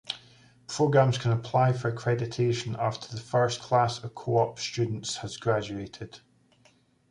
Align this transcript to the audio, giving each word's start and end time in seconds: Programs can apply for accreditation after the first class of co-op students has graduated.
Programs 0.65 1.19
can 1.19 1.29
apply 1.31 1.73
for 1.73 1.91
accreditation 1.91 2.75
after 2.79 3.07
the 3.13 3.21
first 3.21 3.61
class 3.61 4.03
of 4.03 4.15
co-op 4.15 4.57
students 4.57 5.17
has 5.17 5.37
graduated. 5.37 6.21